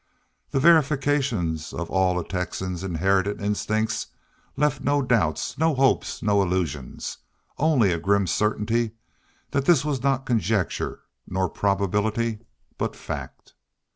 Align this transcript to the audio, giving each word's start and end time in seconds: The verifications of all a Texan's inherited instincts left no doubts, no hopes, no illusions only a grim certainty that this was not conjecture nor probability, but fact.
The 0.49 0.59
verifications 0.59 1.73
of 1.73 1.91
all 1.91 2.17
a 2.19 2.27
Texan's 2.27 2.83
inherited 2.83 3.39
instincts 3.39 4.07
left 4.57 4.81
no 4.81 5.03
doubts, 5.03 5.59
no 5.59 5.75
hopes, 5.75 6.23
no 6.23 6.41
illusions 6.41 7.19
only 7.59 7.91
a 7.91 7.99
grim 7.99 8.25
certainty 8.25 8.93
that 9.51 9.65
this 9.65 9.85
was 9.85 10.01
not 10.01 10.25
conjecture 10.25 11.01
nor 11.27 11.49
probability, 11.49 12.39
but 12.79 12.95
fact. 12.95 13.53